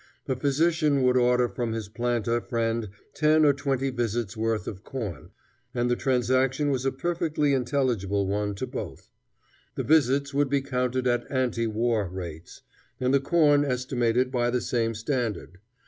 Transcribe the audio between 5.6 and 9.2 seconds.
and the transaction was a perfectly intelligible one to both.